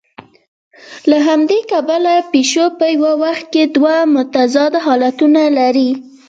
[1.09, 5.89] له همدې کبله پیشو په یوه وخت کې دوه متضاد حالتونه لري.